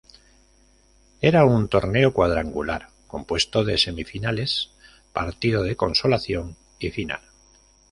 Era 1.21 1.45
un 1.45 1.67
torneo 1.67 2.11
cuadrangular 2.11 2.89
compuesto 3.05 3.63
de 3.63 3.77
semifinales, 3.77 4.71
partido 5.13 5.61
de 5.61 5.75
consolación 5.75 6.57
y 6.79 6.89
final. 6.89 7.21